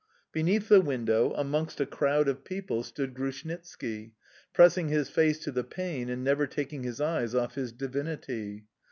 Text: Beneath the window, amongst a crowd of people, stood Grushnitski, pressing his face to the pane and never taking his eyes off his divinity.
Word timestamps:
Beneath 0.31 0.67
the 0.67 0.81
window, 0.81 1.31
amongst 1.33 1.79
a 1.79 1.85
crowd 1.85 2.27
of 2.27 2.43
people, 2.43 2.81
stood 2.81 3.13
Grushnitski, 3.13 4.13
pressing 4.51 4.87
his 4.89 5.11
face 5.11 5.37
to 5.43 5.51
the 5.51 5.63
pane 5.63 6.09
and 6.09 6.23
never 6.23 6.47
taking 6.47 6.81
his 6.81 6.99
eyes 6.99 7.35
off 7.35 7.53
his 7.53 7.71
divinity. 7.71 8.65